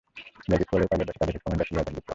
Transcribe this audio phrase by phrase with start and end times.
[0.47, 2.09] Black স্কোয়াডের pilot ব্যাচে তাদের head commander ছিল এজেন্ট বিক্রম।